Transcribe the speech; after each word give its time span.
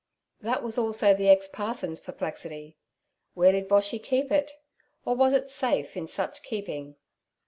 That 0.41 0.63
was 0.63 0.79
also 0.79 1.13
the 1.13 1.29
ex 1.29 1.47
parson's 1.47 1.99
perplexity. 1.99 2.75
Where 3.35 3.51
did 3.51 3.69
Boshy 3.69 4.01
keep 4.01 4.31
it? 4.31 4.51
or 5.05 5.15
was 5.15 5.31
it 5.31 5.47
safe 5.47 5.95
in 5.95 6.07
such 6.07 6.41
keeping? 6.41 6.95